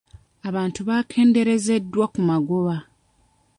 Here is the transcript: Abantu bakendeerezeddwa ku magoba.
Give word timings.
Abantu 0.49 0.79
bakendeerezeddwa 0.89 2.05
ku 2.13 2.19
magoba. 2.29 2.75